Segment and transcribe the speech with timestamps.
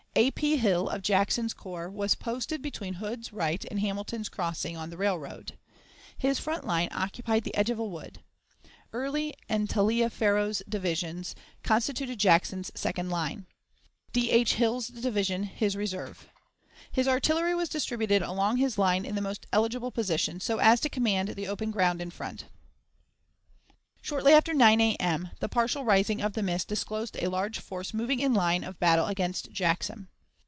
[0.13, 0.29] A.
[0.31, 0.57] P.
[0.57, 5.57] Hill, of Jackson's corps, was posted between Hood's right and Hamilton's Crossing, on the railroad.
[6.17, 8.21] His front line occupied the edge of a wood.
[8.91, 11.33] Early and Taliaferro's divisions
[11.63, 13.45] constituted Jackson's second line,
[14.11, 14.31] D.
[14.31, 14.55] H.
[14.55, 16.27] Hill's division his reserve.
[16.91, 20.89] His artillery was distributed along his line in the most eligible positions, so as to
[20.89, 22.47] command the open ground in front.
[24.03, 28.19] Shortly after 9 A.M., the partial rising of the mist disclosed a large force moving
[28.19, 30.07] in line of battle against Jackson.